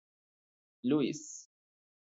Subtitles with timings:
[0.83, 1.29] Luis